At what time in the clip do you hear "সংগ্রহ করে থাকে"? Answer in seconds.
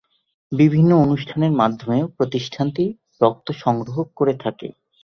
3.63-4.67